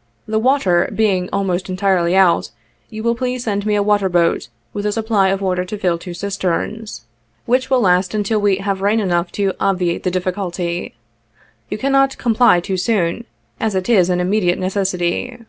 ''The 0.34 0.38
water 0.38 0.88
being 0.94 1.28
almost 1.30 1.68
entirely 1.68 2.16
out, 2.16 2.50
you 2.88 3.02
will 3.02 3.14
please 3.14 3.44
send 3.44 3.66
me 3.66 3.74
a 3.74 3.82
water 3.82 4.08
boat, 4.08 4.48
with 4.72 4.86
a 4.86 4.92
supply 4.92 5.28
of 5.28 5.42
water 5.42 5.62
to 5.66 5.76
fill 5.76 5.98
two 5.98 6.14
cisterns, 6.14 7.04
which 7.44 7.68
will 7.68 7.82
last 7.82 8.14
until 8.14 8.40
we 8.40 8.56
have 8.56 8.80
rain 8.80 8.98
enough 8.98 9.30
to 9.32 9.52
obviate 9.60 10.02
the 10.02 10.10
difficulty, 10.10 10.94
You 11.68 11.76
cannot 11.76 12.16
comply 12.16 12.60
too 12.60 12.78
soon, 12.78 13.26
as 13.60 13.74
it 13.74 13.90
is 13.90 14.08
an 14.08 14.20
immediate 14.22 14.58
necessity. 14.58 15.40